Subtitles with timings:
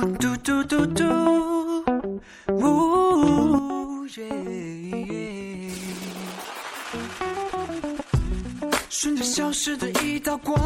[0.00, 1.04] 嘟嘟嘟嘟，
[2.48, 5.70] 呜耶！
[8.88, 10.58] 瞬间消失的一道光。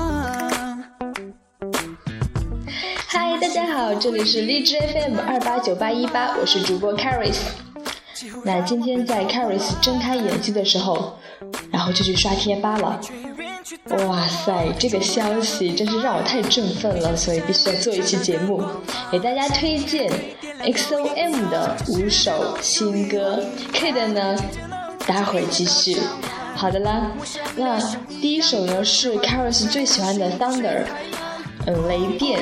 [3.08, 7.40] 嗨，大家好，这里是荔枝 FM 二八九八一八，我是主播 Caris。
[8.44, 11.18] 那今天在 Caris 睁开眼睛的时候，
[11.72, 13.00] 然后就去刷贴吧了。
[14.06, 18.62] 哇塞，这个消息真是让我太振奋了，所以必须要做一期节目，
[19.10, 20.12] 给大家推荐
[20.60, 23.42] XOM 的五首新歌。
[23.72, 24.36] K 的呢，
[25.06, 25.96] 待会儿继续。
[26.54, 27.10] 好的啦，
[27.56, 27.80] 那
[28.20, 30.84] 第一首呢是 Caris 最喜欢的 Thunder，
[31.66, 32.40] 嗯，雷电。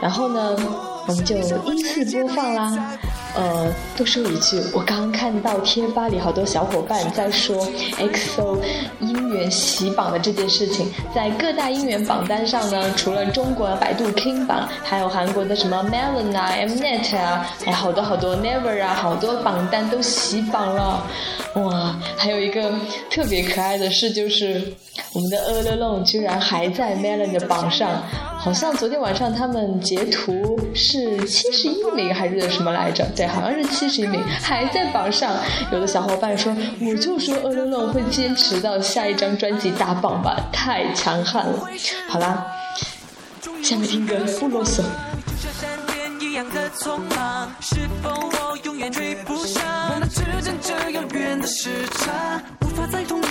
[0.00, 0.56] 然后呢，
[1.06, 1.36] 我们就
[1.70, 2.98] 依次播放啦。
[3.34, 7.66] 呃，多说一句，我刚刚看到贴吧里好多小伙伴在说
[7.98, 8.60] EXO
[9.00, 21.04] 音源洗榜的这件事情，在各大音源榜单上呢，除了中国百度 King 榜，还有韩国的什么 Melon 啊、Mnet 啊，还好多好多 Never 啊，好多榜单都洗榜了。
[21.56, 22.72] 哇，还有一个
[23.10, 24.62] 特别可爱的事就是，
[25.12, 28.00] 我们的 All Alone 居然还在 Melon 的榜上。
[28.44, 33.02] 好像昨天晚上他们截图是七十一名还是什么来着？
[33.16, 35.34] 对，好像是七十一名，还在榜上。
[35.72, 41.58] 有的小伙伴说，我就说二六六会坚持到下一张专辑大榜吧，太强悍了。
[42.06, 42.46] 好啦，
[43.62, 44.82] 下面听歌不啰嗦。
[52.60, 53.23] 我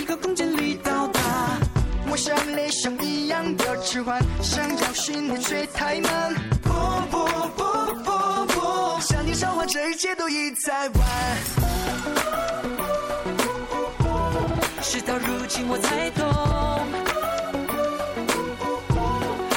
[2.14, 6.32] 我像雷声一样的迟缓，想要寻你却太慢。
[6.62, 6.70] 不
[7.10, 7.64] 不不
[8.04, 11.04] 不不，向你召唤，这一切都已在晚。
[14.80, 16.24] 事到如今我才懂，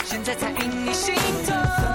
[0.06, 1.14] 现在才因你心
[1.46, 1.85] 痛。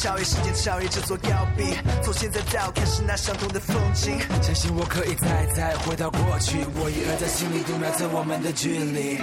[0.00, 4.16] 超越时间，超越这座高壁，从现在到开始那相同的风景。
[4.40, 9.18] 相信我可以再再回到过去，我一而在心里度秒测我们的距离。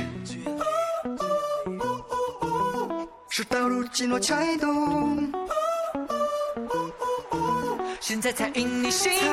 [3.29, 5.31] 事到如今我才懂，
[8.01, 9.23] 现在才因你心痛。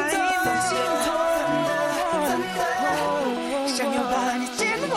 [3.66, 4.94] 想要把你紧握，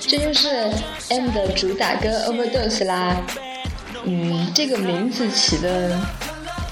[0.00, 0.48] 这就是
[1.10, 3.16] M 的主打歌 Overdose 啦，
[4.04, 5.98] 嗯，这个名字起的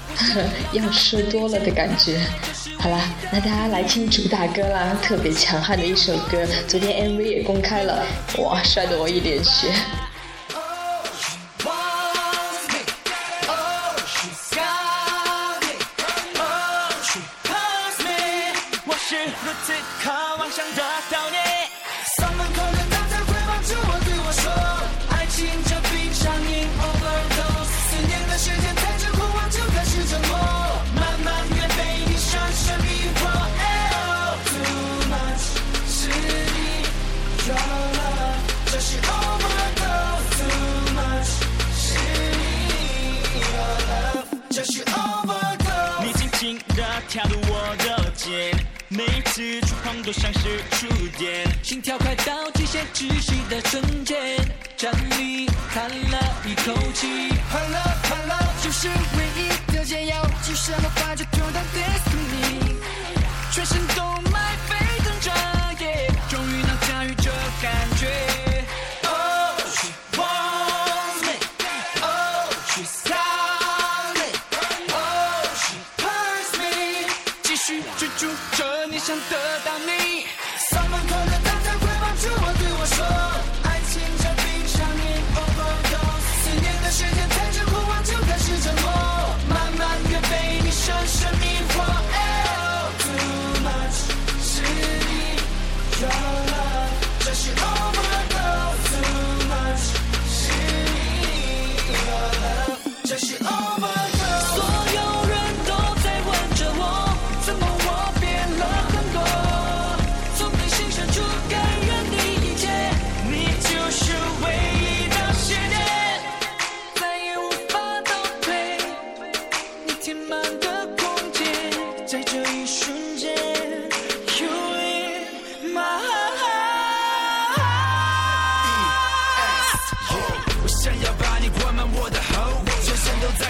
[0.73, 2.19] 要吃多了的感觉。
[2.79, 3.01] 好啦，
[3.31, 8.05] 那大家来听主打歌啦，特别强悍的一首歌，昨天 MV 也公开了，
[8.37, 9.67] 哇，帅得我一脸血。
[47.07, 48.53] 跳入我的肩，
[48.89, 50.87] 每次触碰都像是触
[51.17, 54.17] 电，心跳快到极限窒息的瞬间，
[54.75, 62.75] 站立叹了一口气，快乐快乐就是唯一的解药，即使魔法就痛到 destiny，
[63.53, 63.86] 全身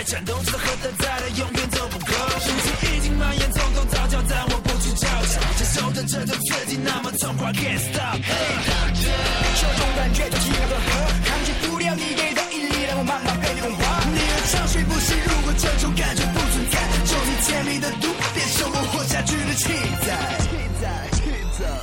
[0.07, 2.13] 战斗值得何等再来，永远都不够。
[2.39, 5.35] 雄心已经蔓延，从头到脚，但我不去招架。
[5.59, 8.15] 接受的这种刺激，那么痛快，can't stop。
[8.15, 10.87] 这种感觉就像那个河，
[11.27, 13.83] 抗拒不了你给的引力，让我慢慢被你融化。
[14.07, 19.75] 你的长水不息，如果这种感觉不存在，就你甜蜜的毒，变成我活下去的气
[20.07, 20.15] 在。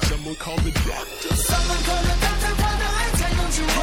[0.09, 3.79] 上门口的他才换的爱才能救我，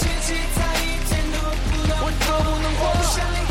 [0.00, 1.36] 嫌弃在一天都
[1.68, 3.43] 不能，我都不能活。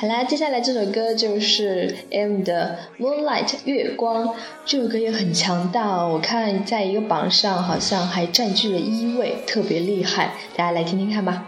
[0.00, 4.32] 好啦，接下来这首歌就是 M 的《Moonlight》月光，
[4.64, 6.12] 这首歌也很强大哦。
[6.12, 10.34] 我看在一个榜上好像还占据了一位，特别厉害。
[10.56, 11.44] 大家来听听看吧。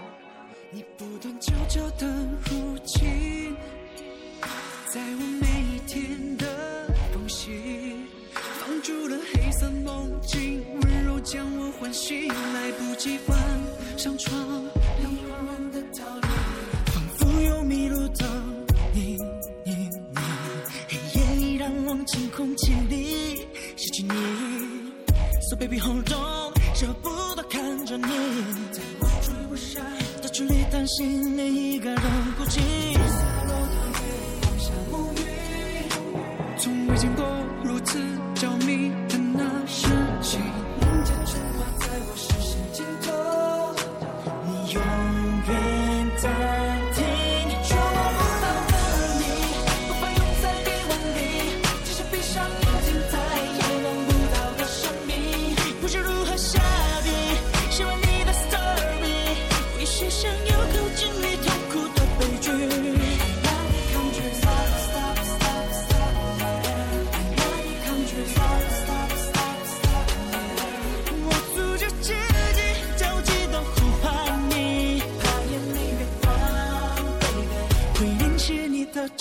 [0.73, 2.09] 你不断悄悄地
[2.51, 3.55] 入侵，
[4.89, 6.45] 在我每一天的
[7.13, 7.53] 缝隙，
[8.35, 13.39] 放逐了黑色梦境，温柔将我唤醒，来不及换
[13.97, 14.35] 上床，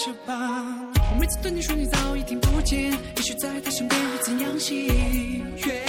[0.02, 0.34] 翅膀。
[1.12, 5.84] 我每次对你说你早已听不见，也许在他身边会怎样喜悦，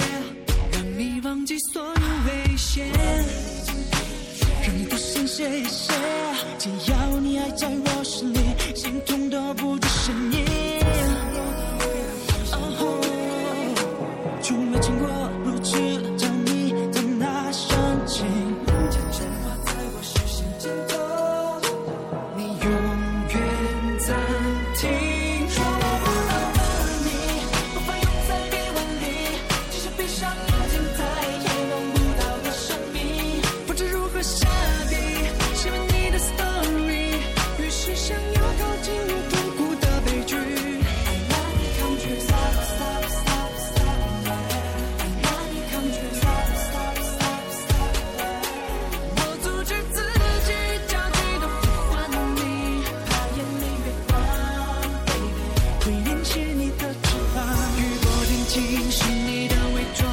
[0.73, 2.85] 让你忘记所有危险。
[4.63, 5.93] 让你多想谢谢，
[6.59, 8.39] 只要你还在我心里，
[8.75, 10.43] 心痛都不止声音。
[12.51, 12.99] 哦，
[14.41, 15.07] 从没见过
[58.51, 60.11] 情是你的伪装，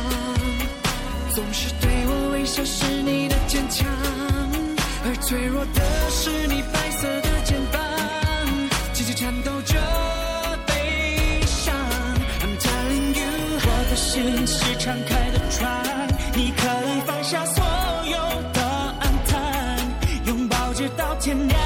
[1.34, 3.84] 总是对我微笑是你的坚强，
[5.04, 7.82] 而脆弱的是你白色的肩膀，
[8.92, 9.74] 紧紧颤抖着
[10.68, 11.74] 悲伤。
[12.38, 13.26] I'm telling you，
[13.58, 15.66] 我的心是敞开的窗，
[16.34, 17.64] 你可以放下所
[18.06, 18.62] 有的
[19.00, 19.78] 暗淡，
[20.26, 21.60] 拥抱直到天亮，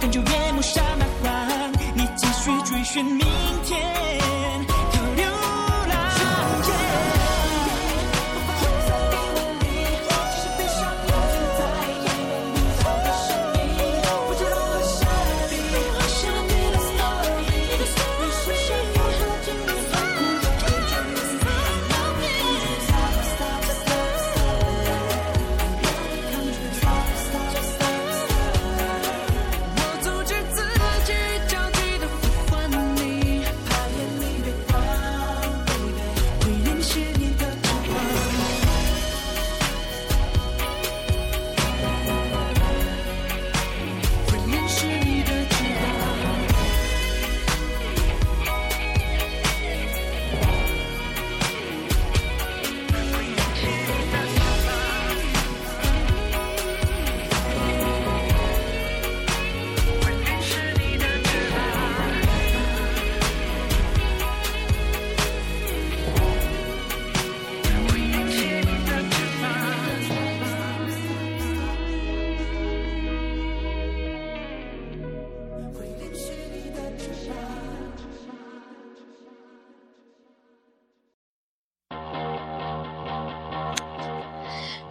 [0.00, 1.46] 感觉夜幕下漫画，
[1.94, 3.26] 你继续追寻明
[3.66, 4.15] 天，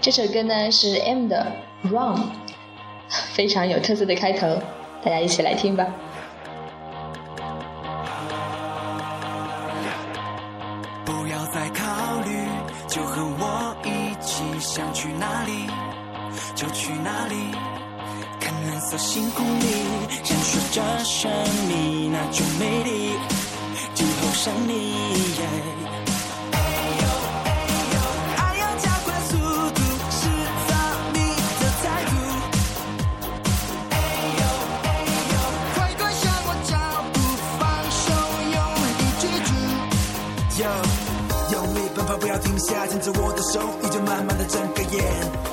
[0.05, 1.51] 这首歌呢是 M 的
[1.89, 2.15] 《Run》，
[3.33, 4.61] 非常有特色的开头，
[5.03, 5.83] 大家一起来听吧。
[11.03, 12.37] 不要再考虑，
[12.87, 15.65] 就和我一起，想去哪里
[16.53, 17.35] 就去哪里。
[18.39, 19.65] 看蓝色星空里
[20.23, 21.31] 闪烁着神
[21.67, 23.13] 秘那种美丽，
[23.95, 25.74] 就好像你。
[43.05, 45.44] 着我的手，已经慢慢的睁开眼。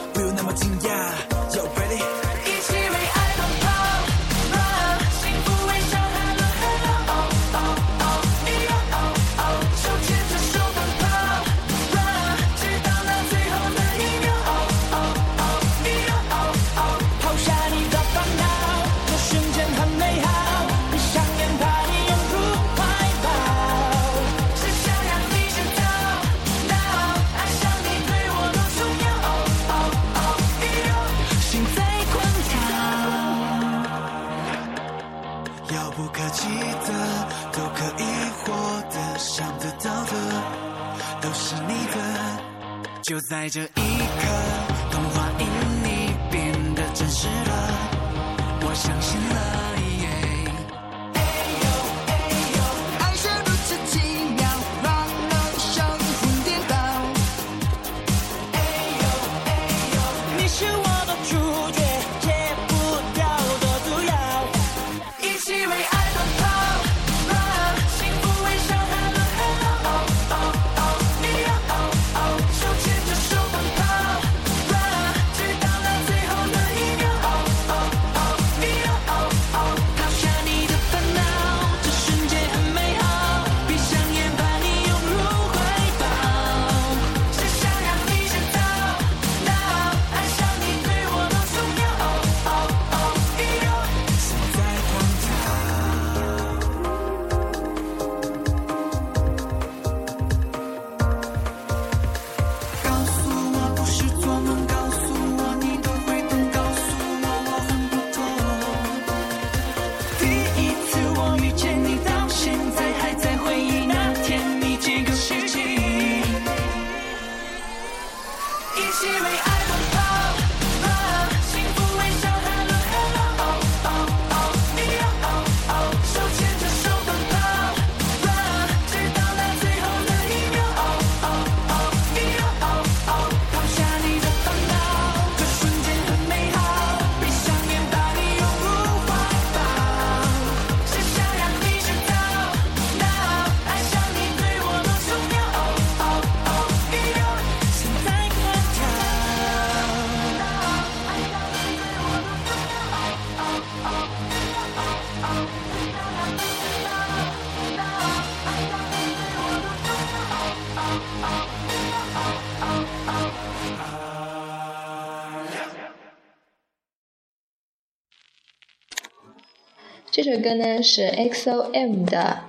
[170.25, 172.43] 这首歌呢是 XOM 的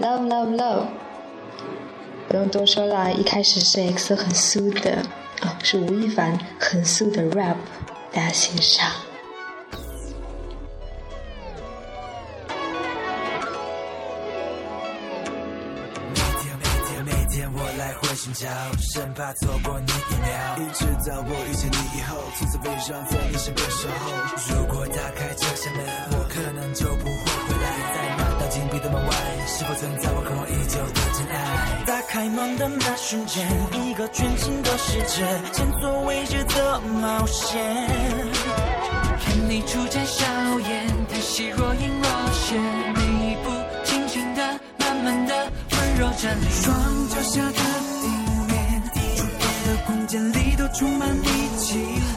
[0.04, 0.80] 《Love Love Love》，
[2.26, 5.04] 不用多说了，一开始是 X 很酥的，
[5.42, 7.54] 哦，是吴亦凡很酥的 rap，
[8.10, 9.05] 大家欣赏。
[18.36, 18.46] 脚
[18.92, 24.12] 生怕错过你一秒一直到我遇见你以后从此悲伤在你身边守候
[24.52, 29.12] 如果打开这扇门我可能就不会回来在那道紧闭的门外
[29.46, 35.24] 是否存在我渴望已久的真爱打开门的那瞬间一个全新的世界
[35.54, 37.56] 前所未知的冒险
[39.18, 40.26] 看你出战笑
[40.60, 42.60] 颜叹息若隐若现
[42.92, 43.50] 每一步
[43.82, 45.34] 轻轻的慢慢的
[45.72, 47.52] 温柔着双脚下的
[48.02, 48.15] 地
[50.06, 51.26] 房间里都充满力
[51.58, 52.15] 气。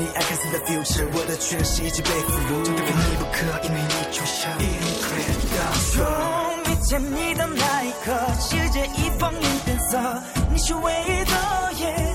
[0.00, 5.76] 你，I can see the future，我的全心已经被俘虏，真的非你不可，因为你就像 incredible。
[5.92, 6.00] 从
[6.64, 10.00] 遇见你的那一刻，世界已放眼变色，
[10.50, 11.34] 你是唯一的
[11.78, 12.09] 颜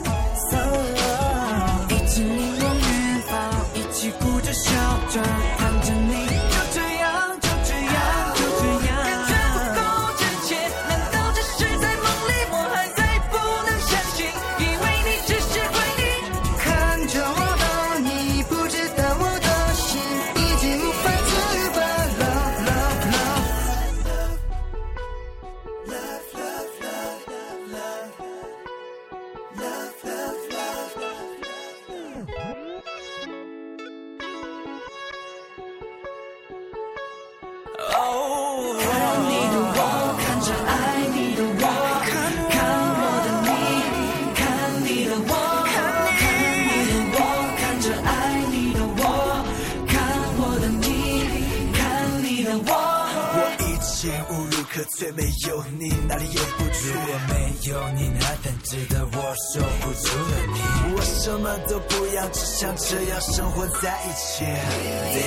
[54.06, 56.94] 我已经无路可退，没有你哪里也不去。
[56.94, 59.18] 如果没有你，那单值得我
[59.52, 60.62] 守护住了你。
[60.96, 64.46] 我什么都不要，只想这样生活在一起。
[64.46, 65.26] There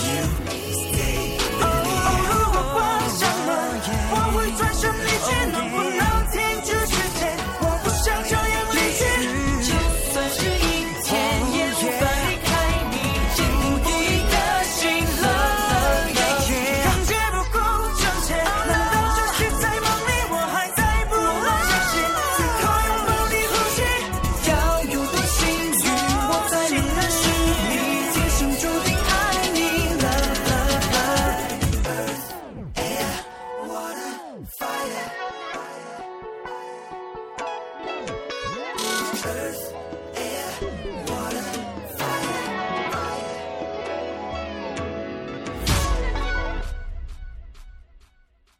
[0.00, 0.24] you
[0.72, 1.36] stay。
[1.60, 3.52] 如果关上门，
[4.12, 5.12] 我会转身离